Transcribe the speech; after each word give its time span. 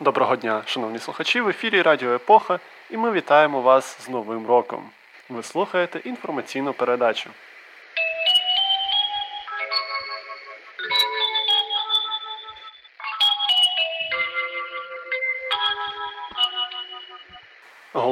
Доброго 0.00 0.36
дня, 0.36 0.62
шановні 0.66 0.98
слухачі, 0.98 1.40
в 1.40 1.48
ефірі 1.48 1.82
Радіо 1.82 2.14
Епоха, 2.14 2.58
і 2.90 2.96
ми 2.96 3.12
вітаємо 3.12 3.60
вас 3.60 4.00
з 4.00 4.08
Новим 4.08 4.46
роком. 4.46 4.90
Ви 5.28 5.42
слухаєте 5.42 5.98
інформаційну 6.04 6.72
передачу. 6.72 7.30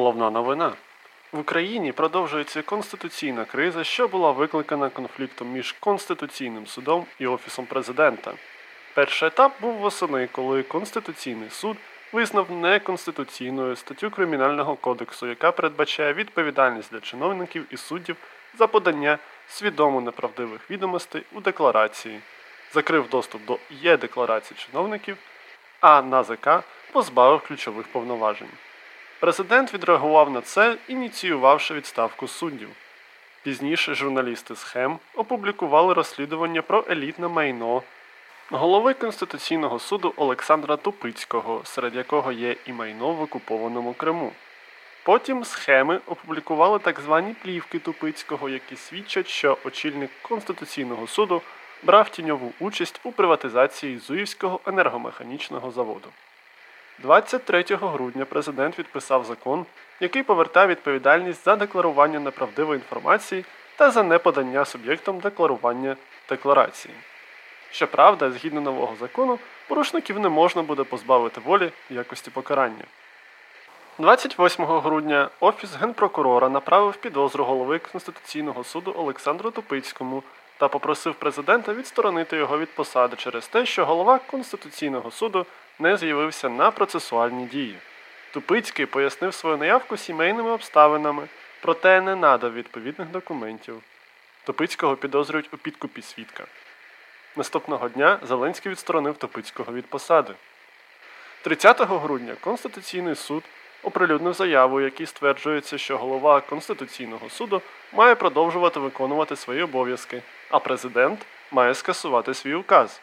Головна 0.06 0.30
новина. 0.30 0.72
В 1.32 1.38
Україні 1.38 1.92
продовжується 1.92 2.62
конституційна 2.62 3.44
криза, 3.44 3.84
що 3.84 4.08
була 4.08 4.30
викликана 4.30 4.88
конфліктом 4.88 5.48
між 5.48 5.72
Конституційним 5.72 6.66
судом 6.66 7.06
і 7.18 7.26
Офісом 7.26 7.66
президента. 7.66 8.32
Перший 8.94 9.28
етап 9.28 9.52
був 9.60 9.74
восени, 9.74 10.28
коли 10.32 10.62
Конституційний 10.62 11.50
суд 11.50 11.76
визнав 12.12 12.50
неконституційною 12.50 13.76
статтю 13.76 14.10
Кримінального 14.10 14.76
кодексу, 14.76 15.26
яка 15.26 15.52
передбачає 15.52 16.12
відповідальність 16.12 16.92
для 16.92 17.00
чиновників 17.00 17.66
і 17.70 17.76
суддів 17.76 18.16
за 18.58 18.66
подання 18.66 19.18
свідомо 19.48 20.00
неправдивих 20.00 20.70
відомостей 20.70 21.22
у 21.32 21.40
декларації, 21.40 22.20
закрив 22.72 23.08
доступ 23.08 23.44
до 23.44 23.58
є-декларацій 23.70 24.54
чиновників, 24.54 25.16
а 25.80 26.02
НАЗК 26.02 26.48
позбавив 26.92 27.40
ключових 27.40 27.86
повноважень. 27.86 28.48
Президент 29.20 29.74
відреагував 29.74 30.30
на 30.30 30.40
це, 30.40 30.76
ініціювавши 30.88 31.74
відставку 31.74 32.28
суддів. 32.28 32.68
Пізніше 33.42 33.94
журналісти 33.94 34.56
схем 34.56 34.98
опублікували 35.14 35.94
розслідування 35.94 36.62
про 36.62 36.84
елітне 36.90 37.28
майно 37.28 37.82
голови 38.50 38.94
Конституційного 38.94 39.78
суду 39.78 40.14
Олександра 40.16 40.76
Тупицького, 40.76 41.60
серед 41.64 41.94
якого 41.94 42.32
є 42.32 42.56
і 42.66 42.72
майно 42.72 43.12
в 43.12 43.22
окупованому 43.22 43.94
Криму. 43.94 44.32
Потім 45.04 45.44
схеми 45.44 46.00
опублікували 46.06 46.78
так 46.78 47.00
звані 47.00 47.34
плівки 47.42 47.78
Тупицького, 47.78 48.48
які 48.48 48.76
свідчать, 48.76 49.28
що 49.28 49.58
очільник 49.64 50.10
Конституційного 50.22 51.06
суду 51.06 51.42
брав 51.82 52.08
тіньову 52.08 52.52
участь 52.60 53.00
у 53.04 53.12
приватизації 53.12 53.98
Зуївського 53.98 54.60
енергомеханічного 54.66 55.70
заводу. 55.70 56.08
23 56.98 57.64
грудня 57.70 58.24
президент 58.24 58.78
відписав 58.78 59.24
закон, 59.24 59.66
який 60.00 60.22
повертає 60.22 60.66
відповідальність 60.66 61.44
за 61.44 61.56
декларування 61.56 62.20
неправдивої 62.20 62.78
інформації 62.78 63.44
та 63.76 63.90
за 63.90 64.02
неподання 64.02 64.64
суб'єктом 64.64 65.18
декларування 65.18 65.96
декларації. 66.28 66.94
Щоправда, 67.70 68.30
згідно 68.30 68.60
нового 68.60 68.96
закону, 69.00 69.38
порушників 69.68 70.18
не 70.18 70.28
можна 70.28 70.62
буде 70.62 70.84
позбавити 70.84 71.40
волі 71.40 71.72
в 71.90 71.94
якості 71.94 72.30
покарання. 72.30 72.84
28 73.98 74.64
грудня 74.64 75.30
Офіс 75.40 75.76
генпрокурора 75.76 76.48
направив 76.48 76.96
підозру 76.96 77.44
голови 77.44 77.78
Конституційного 77.78 78.64
суду 78.64 78.94
Олександру 78.96 79.50
Тупицькому 79.50 80.22
та 80.58 80.68
попросив 80.68 81.14
президента 81.14 81.74
відсторонити 81.74 82.36
його 82.36 82.58
від 82.58 82.74
посади 82.74 83.16
через 83.16 83.48
те, 83.48 83.66
що 83.66 83.86
голова 83.86 84.18
Конституційного 84.18 85.10
суду 85.10 85.46
не 85.78 85.96
з'явився 85.96 86.48
на 86.48 86.70
процесуальні 86.70 87.46
дії. 87.46 87.78
Тупицький 88.32 88.86
пояснив 88.86 89.34
свою 89.34 89.56
наявку 89.56 89.96
сімейними 89.96 90.50
обставинами, 90.50 91.28
проте 91.62 92.00
не 92.00 92.16
надав 92.16 92.54
відповідних 92.54 93.08
документів. 93.08 93.82
Тупицького 94.44 94.96
підозрюють 94.96 95.48
у 95.54 95.56
підкупі 95.56 96.02
свідка. 96.02 96.44
Наступного 97.36 97.88
дня 97.88 98.18
Зеленський 98.22 98.72
відсторонив 98.72 99.16
Топицького 99.16 99.72
від 99.72 99.86
посади. 99.86 100.34
30 101.42 101.80
грудня 101.80 102.34
Конституційний 102.40 103.14
суд 103.14 103.42
оприлюднив 103.82 104.34
заяву, 104.34 104.80
якій 104.80 105.06
стверджується, 105.06 105.78
що 105.78 105.98
голова 105.98 106.40
Конституційного 106.40 107.30
суду 107.30 107.62
має 107.92 108.14
продовжувати 108.14 108.80
виконувати 108.80 109.36
свої 109.36 109.62
обов'язки, 109.62 110.22
а 110.50 110.58
президент 110.58 111.26
має 111.50 111.74
скасувати 111.74 112.34
свій 112.34 112.54
указ. 112.54 113.00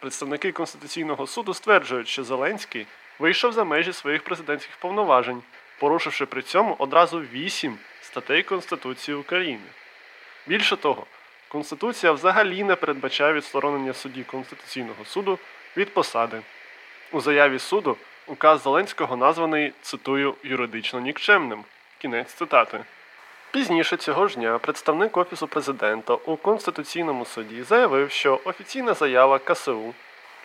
Представники 0.00 0.52
Конституційного 0.52 1.26
суду 1.26 1.54
стверджують, 1.54 2.08
що 2.08 2.24
Зеленський 2.24 2.86
вийшов 3.18 3.52
за 3.52 3.64
межі 3.64 3.92
своїх 3.92 4.22
президентських 4.22 4.76
повноважень, 4.76 5.42
порушивши 5.78 6.26
при 6.26 6.42
цьому 6.42 6.76
одразу 6.78 7.20
вісім 7.20 7.78
статей 8.02 8.42
Конституції 8.42 9.14
України. 9.16 9.66
Більше 10.46 10.76
того, 10.76 11.06
Конституція 11.48 12.12
взагалі 12.12 12.64
не 12.64 12.76
передбачає 12.76 13.32
відсторонення 13.32 13.92
судді 13.92 14.22
Конституційного 14.22 15.04
суду 15.04 15.38
від 15.76 15.94
посади. 15.94 16.40
У 17.12 17.20
заяві 17.20 17.58
суду 17.58 17.96
указ 18.26 18.62
Зеленського 18.62 19.16
названий, 19.16 19.72
цитую, 19.82 20.34
юридично 20.42 21.00
нікчемним. 21.00 21.64
Кінець 21.98 22.32
цитати. 22.32 22.84
Пізніше 23.52 23.96
цього 23.96 24.28
ж 24.28 24.34
дня 24.34 24.58
представник 24.58 25.16
Офісу 25.16 25.46
президента 25.46 26.14
у 26.14 26.36
Конституційному 26.36 27.24
суді 27.24 27.62
заявив, 27.62 28.10
що 28.10 28.40
офіційна 28.44 28.94
заява 28.94 29.38
КСУ, 29.38 29.94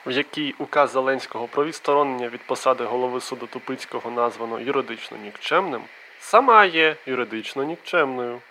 в 0.05 0.11
якій 0.11 0.55
указ 0.59 0.91
Зеленського 0.91 1.47
про 1.47 1.65
відсторонення 1.65 2.29
від 2.29 2.41
посади 2.41 2.83
голови 2.83 3.21
суду 3.21 3.47
Тупицького 3.47 4.11
названо 4.11 4.59
юридично 4.59 5.17
нікчемним, 5.17 5.81
сама 6.19 6.65
є 6.65 6.95
юридично 7.05 7.63
нікчемною. 7.63 8.41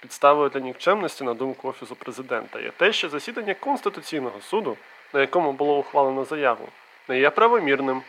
Підставою 0.00 0.48
для 0.48 0.60
нікчемності, 0.60 1.24
на 1.24 1.34
думку 1.34 1.68
Офісу 1.68 1.96
президента, 1.96 2.60
є 2.60 2.70
те, 2.76 2.92
що 2.92 3.08
засідання 3.08 3.54
Конституційного 3.54 4.40
суду, 4.40 4.76
на 5.12 5.20
якому 5.20 5.52
було 5.52 5.78
ухвалено 5.78 6.24
заяву, 6.24 6.68
не 7.08 7.18
є 7.18 7.30
правомірним, 7.30 8.02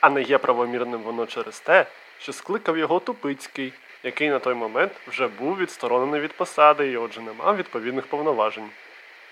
а 0.00 0.10
не 0.10 0.22
є 0.22 0.38
правомірним 0.38 1.02
воно 1.02 1.26
через 1.26 1.60
те, 1.60 1.86
що 2.18 2.32
скликав 2.32 2.78
його 2.78 3.00
Тупицький, 3.00 3.72
який 4.02 4.30
на 4.30 4.38
той 4.38 4.54
момент 4.54 4.92
вже 5.06 5.28
був 5.28 5.58
відсторонений 5.58 6.20
від 6.20 6.32
посади 6.32 6.90
і 6.90 6.96
отже 6.96 7.20
не 7.20 7.32
мав 7.32 7.56
відповідних 7.56 8.06
повноважень. 8.06 8.70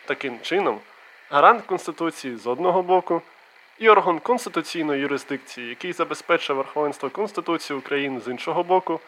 Таким 0.04 0.40
чином, 0.40 0.80
гарант 1.30 1.62
Конституції 1.62 2.36
з 2.36 2.46
одного 2.46 2.82
боку 2.82 3.22
і 3.78 3.88
орган 3.88 4.18
конституційної 4.18 5.00
юрисдикції, 5.00 5.68
який 5.68 5.92
забезпечує 5.92 6.56
верховенство 6.56 7.10
Конституції 7.10 7.78
України 7.78 8.20
з 8.20 8.28
іншого 8.28 8.62
боку, 8.62 9.00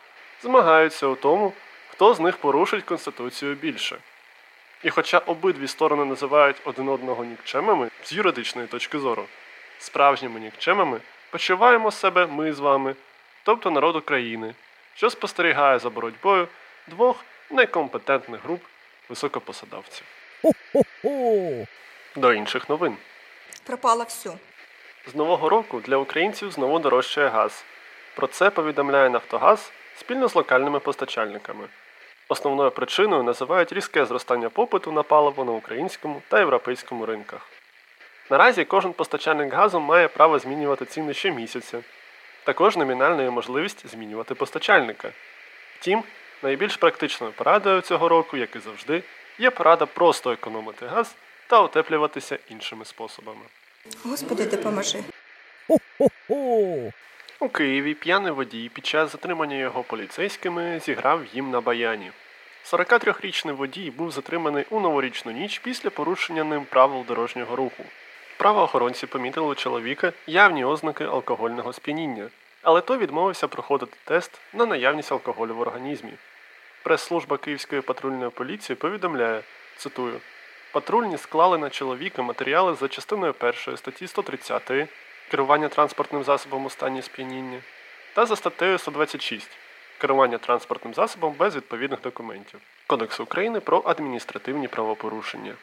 змагаються 0.43 1.07
у 1.07 1.15
тому, 1.15 1.53
хто 1.91 2.15
з 2.15 2.21
них 2.21 2.37
порушить 2.37 2.85
Конституцію 2.85 3.55
більше. 3.55 3.99
І 4.83 4.91
хоча 4.91 5.19
обидві 5.19 5.69
сторони 5.69 6.05
називають 6.05 6.57
один 6.65 6.89
одного 6.89 7.25
нікчемами 7.25 7.91
з 8.05 8.13
юридичної 8.13 8.69
точки 8.69 8.99
зору, 8.99 9.25
справжніми 9.79 10.41
нікчемами 10.41 11.01
почуваємо 11.31 11.91
себе 11.91 12.27
ми 12.27 12.53
з 12.53 12.59
вами, 12.59 12.95
тобто 13.43 13.71
народ 13.71 13.97
України, 13.97 14.55
що 14.95 15.11
спостерігає 15.11 15.79
за 15.79 15.91
боротьбою 15.91 16.49
двох 16.87 17.25
некомпетентних 17.51 18.45
груп 18.45 18.63
високопосадовців. 19.09 20.07
До 22.17 22.33
інших 22.33 22.69
новин. 22.69 22.97
Пропало 23.67 24.05
все. 24.05 24.31
З 25.07 25.15
нового 25.15 25.49
року 25.49 25.81
для 25.81 25.97
українців 25.97 26.51
знову 26.51 26.79
дорожчає 26.79 27.29
газ. 27.29 27.65
Про 28.15 28.27
це 28.27 28.51
повідомляє 28.51 29.11
Нафтогаз 29.11 29.73
спільно 29.97 30.29
з 30.29 30.35
локальними 30.35 30.79
постачальниками. 30.79 31.69
Основною 32.29 32.71
причиною 32.71 33.23
називають 33.23 33.73
різке 33.73 34.07
зростання 34.07 34.49
попиту 34.49 34.93
на 34.93 35.03
паливо 35.03 35.45
на 35.45 35.53
українському 35.53 36.23
та 36.29 36.39
європейському 36.39 37.07
ринках. 37.07 37.47
Наразі 38.31 38.65
кожен 38.65 38.93
постачальник 38.93 39.53
газу 39.53 39.81
має 39.81 40.09
право 40.09 40.39
змінювати 40.39 40.85
ціни 40.85 41.15
щомісяця. 41.15 41.79
Також 42.51 42.77
номінальна 42.77 43.23
є 43.23 43.31
можливість 43.31 43.87
змінювати 43.87 44.35
постачальника. 44.35 45.13
Втім, 45.79 46.03
найбільш 46.43 46.77
практичною 46.77 47.33
порадою 47.33 47.81
цього 47.81 48.09
року, 48.09 48.37
як 48.37 48.57
і 48.57 48.59
завжди, 48.59 49.03
є 49.39 49.51
порада 49.51 49.87
просто 49.87 50.33
економити 50.33 50.87
газ 50.87 51.15
та 51.47 51.63
утеплюватися 51.63 52.39
іншими 52.49 52.85
способами. 52.85 53.41
Господи, 54.05 54.47
допоможи. 54.47 54.99
У 57.41 57.49
Києві 57.49 57.95
п'яний 57.95 58.33
водій 58.33 58.71
під 58.75 58.87
час 58.87 59.13
затримання 59.13 59.57
його 59.57 59.83
поліцейськими 59.83 60.81
зіграв 60.85 61.21
їм 61.33 61.51
на 61.51 61.61
баяні. 61.61 62.11
43-річний 62.65 63.53
водій 63.53 63.91
був 63.91 64.11
затриманий 64.11 64.65
у 64.71 64.81
новорічну 64.81 65.33
ніч 65.33 65.59
після 65.59 65.91
порушення 65.91 66.45
ним 66.45 66.65
правил 66.65 67.05
дорожнього 67.09 67.57
руху. 67.57 67.85
Правоохоронці 68.41 69.07
помітили 69.07 69.47
у 69.47 69.55
чоловіка 69.55 70.13
явні 70.27 70.65
ознаки 70.65 71.05
алкогольного 71.05 71.73
сп'яніння, 71.73 72.29
але 72.63 72.81
той 72.81 72.99
відмовився 72.99 73.49
проходити 73.49 73.97
тест 74.05 74.41
на 74.53 74.67
наявність 74.67 75.13
алкоголю 75.13 75.55
в 75.55 75.61
організмі. 75.61 76.13
Прес-служба 76.83 77.37
Київської 77.37 77.81
патрульної 77.81 78.31
поліції 78.31 78.77
повідомляє, 78.77 79.43
цитую, 79.77 80.21
патрульні 80.73 81.19
склали 81.19 81.59
на 81.59 81.71
чоловіка 81.71 82.23
матеріали 82.23 82.75
за 82.75 82.89
частиною 82.89 83.35
1 83.41 83.77
статті 83.77 84.07
130 84.07 84.89
керування 85.31 85.69
транспортним 85.69 86.25
засобом 86.25 86.65
у 86.65 86.71
стані 86.71 87.03
сп'яніння 87.03 87.61
та 88.15 88.27
за 88.27 88.37
статтею 88.37 88.79
126 88.79 89.49
керування 89.99 90.39
транспортним 90.39 90.95
засобом 90.95 91.35
без 91.39 91.57
відповідних 91.57 92.01
документів 92.01 92.61
Кодексу 92.87 93.23
України 93.23 93.61
про 93.61 93.83
адміністративні 93.87 94.69
правопорушення. 94.69 95.55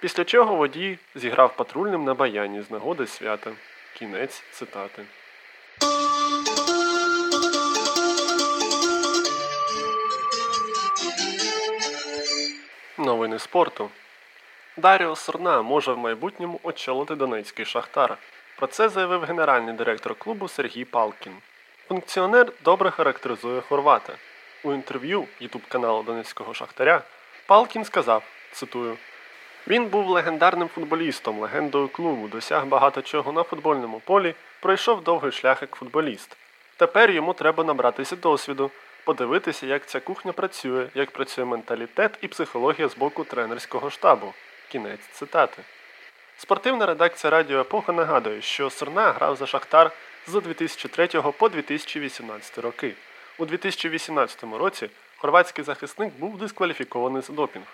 Після 0.00 0.24
чого 0.24 0.56
водій 0.56 0.98
зіграв 1.14 1.56
патрульним 1.56 2.04
на 2.04 2.14
баяні 2.14 2.62
з 2.62 2.70
нагоди 2.70 3.06
свята. 3.06 3.50
Кінець 3.94 4.42
цитати. 4.52 5.04
Новини 13.08 13.38
спорту. 13.38 13.90
Даріо 14.76 15.16
Сорна 15.16 15.62
може 15.62 15.92
в 15.92 15.98
майбутньому 15.98 16.60
очолити 16.62 17.14
Донецький 17.14 17.64
Шахтар. 17.64 18.16
Про 18.56 18.66
це 18.66 18.88
заявив 18.88 19.24
генеральний 19.24 19.74
директор 19.74 20.14
клубу 20.14 20.48
Сергій 20.48 20.84
Палкін. 20.84 21.32
Функціонер 21.88 22.52
добре 22.64 22.90
характеризує 22.90 23.60
Хорвата. 23.60 24.12
У 24.64 24.72
інтерв'ю 24.72 25.26
ютуб 25.40 25.62
каналу 25.68 26.02
Донецького 26.02 26.54
Шахтаря 26.54 27.02
Палкін 27.46 27.84
сказав: 27.84 28.22
цитую. 28.52 28.96
Він 29.68 29.86
був 29.86 30.08
легендарним 30.08 30.68
футболістом, 30.68 31.38
легендою 31.38 31.88
клубу, 31.88 32.28
досяг 32.28 32.66
багато 32.66 33.02
чого 33.02 33.32
на 33.32 33.42
футбольному 33.42 34.00
полі, 34.00 34.34
пройшов 34.60 35.02
довгий 35.02 35.32
шлях 35.32 35.62
як 35.62 35.74
футболіст. 35.76 36.36
Тепер 36.76 37.10
йому 37.10 37.32
треба 37.32 37.64
набратися 37.64 38.16
досвіду, 38.16 38.70
подивитися, 39.08 39.66
як 39.66 39.86
ця 39.86 40.00
кухня 40.00 40.32
працює, 40.32 40.86
як 40.94 41.10
працює 41.10 41.44
менталітет 41.44 42.18
і 42.20 42.28
психологія 42.28 42.88
з 42.88 42.96
боку 42.96 43.24
тренерського 43.24 43.90
штабу. 43.90 44.34
Кінець 44.68 45.00
цитати. 45.12 45.62
Спортивна 46.38 46.86
редакція 46.86 47.30
Радіо 47.30 47.60
Епоха 47.60 47.92
нагадує, 47.92 48.42
що 48.42 48.70
Сорна 48.70 49.12
грав 49.12 49.36
за 49.36 49.46
Шахтар 49.46 49.90
з 50.26 50.40
2003 50.40 51.06
по 51.38 51.48
2018 51.48 52.58
роки. 52.58 52.94
У 53.38 53.44
2018 53.44 54.44
році 54.44 54.90
хорватський 55.16 55.64
захисник 55.64 56.12
був 56.14 56.38
дискваліфікований 56.38 57.22
за 57.22 57.32
допінг. 57.32 57.66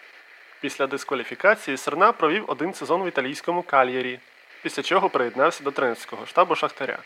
Після 0.61 0.87
дискваліфікації 0.87 1.77
Серна 1.77 2.13
провів 2.13 2.45
один 2.47 2.75
сезон 2.75 3.03
в 3.03 3.09
італійському 3.09 3.63
кальєрі, 3.63 4.19
після 4.63 4.83
чого 4.83 5.09
приєднався 5.09 5.65
до 5.65 5.71
тренерського 5.71 6.27
штабу 6.27 6.55
Шахтаря. 6.55 6.99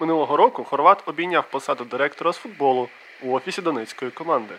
Минулого 0.00 0.36
року 0.36 0.64
Хорват 0.64 1.02
обійняв 1.06 1.50
посаду 1.50 1.84
директора 1.84 2.32
з 2.32 2.36
футболу 2.36 2.88
у 3.22 3.32
офісі 3.32 3.62
донецької 3.62 4.10
команди. 4.10 4.54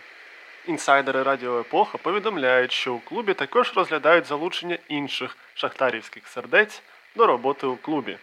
Інсайдери 0.66 1.22
Радіо 1.22 1.60
Епоха 1.60 1.98
повідомляють, 1.98 2.72
що 2.72 2.94
у 2.94 2.98
клубі 2.98 3.34
також 3.34 3.72
розглядають 3.76 4.26
залучення 4.26 4.78
інших 4.88 5.36
шахтарівських 5.54 6.28
сердець 6.28 6.82
до 7.16 7.26
роботи 7.26 7.66
у 7.66 7.76
клубі. 7.76 8.16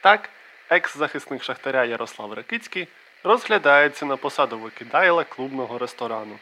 Так, 0.00 0.30
екс-захисник 0.70 1.42
Шахтаря 1.42 1.84
Ярослав 1.84 2.32
Ракицький 2.32 2.88
розглядається 3.24 4.06
на 4.06 4.16
посаду 4.16 4.58
викидайла 4.58 5.24
клубного 5.24 5.78
ресторану. 5.78 6.38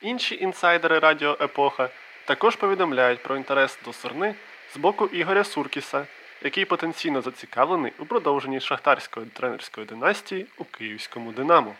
Інші 0.00 0.36
інсайдери 0.36 0.98
Радіо 0.98 1.36
Епоха 1.40 1.88
також 2.24 2.56
повідомляють 2.56 3.22
про 3.22 3.36
інтерес 3.36 3.78
до 3.84 3.92
Сорни 3.92 4.34
з 4.74 4.76
боку 4.76 5.06
Ігоря 5.06 5.44
Суркіса, 5.44 6.06
який 6.42 6.64
потенційно 6.64 7.20
зацікавлений 7.22 7.92
у 7.98 8.04
продовженні 8.04 8.60
шахтарської 8.60 9.26
тренерської 9.26 9.86
династії 9.86 10.46
у 10.58 10.64
київському 10.64 11.32
Динамо. 11.32 11.74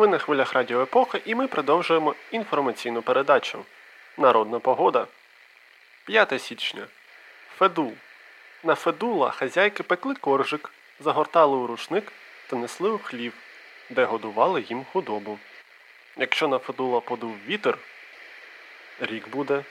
Ви 0.00 0.08
на 0.08 0.18
хвилях 0.18 0.52
Радіо 0.52 0.82
Епоха 0.82 1.20
і 1.24 1.34
ми 1.34 1.46
продовжуємо 1.46 2.14
інформаційну 2.30 3.02
передачу. 3.02 3.64
Народна 4.18 4.58
погода. 4.58 5.06
5 6.04 6.42
січня. 6.42 6.86
Федул. 7.58 7.92
На 8.62 8.74
Федула 8.74 9.30
хазяйки 9.30 9.82
пекли 9.82 10.14
коржик, 10.14 10.72
загортали 11.00 11.56
у 11.56 11.66
рушник 11.66 12.12
та 12.46 12.56
несли 12.56 12.90
у 12.90 12.98
хлів, 12.98 13.32
де 13.90 14.04
годували 14.04 14.62
їм 14.68 14.84
худобу. 14.92 15.38
Якщо 16.16 16.48
на 16.48 16.58
Федула 16.58 17.00
подув 17.00 17.36
вітер, 17.46 17.78
рік 19.00 19.28
буде 19.28 19.64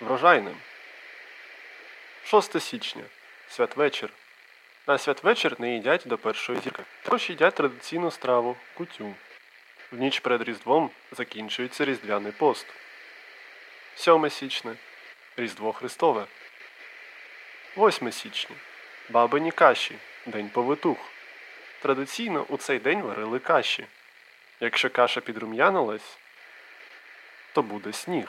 врожайним. 0.00 0.56
6 2.24 2.60
січня. 2.60 3.04
Святвечір. 3.48 4.10
На 4.86 4.98
святвечір 4.98 5.60
не 5.60 5.74
їдять 5.74 6.02
до 6.06 6.18
першої 6.18 6.60
зірки. 6.60 6.82
Також 7.02 7.30
їдять 7.30 7.54
традиційну 7.54 8.10
страву 8.10 8.56
кутю. 8.74 9.14
В 9.94 9.98
ніч 9.98 10.20
перед 10.20 10.42
Різдвом 10.42 10.90
закінчується 11.12 11.84
Різдвяний 11.84 12.32
пост. 12.32 12.66
7 13.94 14.30
січня. 14.30 14.74
Різдво 15.36 15.72
Христове. 15.72 16.26
8 17.76 18.12
січня. 18.12 18.56
Бабині 19.08 19.50
каші. 19.50 19.98
День 20.26 20.48
повитух. 20.48 20.98
Традиційно 21.82 22.46
у 22.48 22.56
цей 22.56 22.78
день 22.78 23.02
варили 23.02 23.38
каші. 23.38 23.86
Якщо 24.60 24.90
каша 24.90 25.20
підрум'янилась, 25.20 26.18
то 27.52 27.62
буде 27.62 27.92
сніг. 27.92 28.28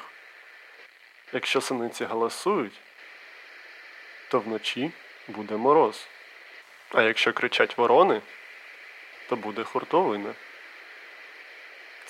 Якщо 1.33 1.62
синиці 1.62 2.06
галасують, 2.06 2.79
то 4.29 4.39
вночі 4.39 4.91
буде 5.27 5.57
мороз. 5.57 6.07
А 6.89 7.01
якщо 7.01 7.33
кричать 7.33 7.77
ворони, 7.77 8.21
то 9.29 9.35
буде 9.35 9.63
хуртовина. 9.63 10.33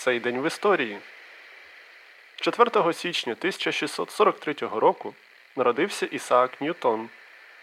Цей 0.06 0.20
день 0.20 0.42
в 0.42 0.48
історії. 0.48 1.00
4 2.36 2.94
січня 2.94 3.34
1643 3.34 4.54
року 4.62 5.14
народився 5.56 6.06
Ісаак 6.06 6.62
Ньютон, 6.62 7.10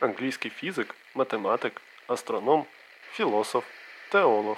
англійський 0.00 0.50
фізик, 0.50 0.94
математик, 1.14 1.82
астроном, 2.06 2.64
філософ, 3.12 3.64
теолог. 4.08 4.56